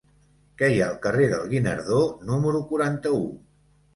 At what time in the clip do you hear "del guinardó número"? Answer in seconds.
1.33-2.61